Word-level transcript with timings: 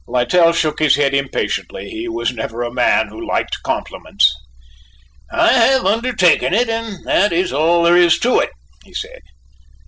Littell 0.07 0.51
shook 0.51 0.79
his 0.79 0.95
head 0.95 1.13
impatiently; 1.13 1.87
he 1.91 2.07
was 2.09 2.33
never 2.33 2.63
a 2.63 2.73
man 2.73 3.09
who 3.09 3.23
liked 3.23 3.61
compliments. 3.61 4.33
"I 5.31 5.53
have 5.53 5.85
undertaken 5.85 6.55
it, 6.55 6.69
and 6.69 7.05
that 7.05 7.31
is 7.31 7.53
all 7.53 7.83
there 7.83 7.95
is 7.97 8.17
to 8.21 8.39
it," 8.39 8.49
he 8.83 8.95
said. 8.95 9.21